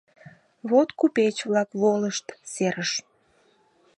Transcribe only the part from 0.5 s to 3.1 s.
Вот купеч-влак волышт серыш: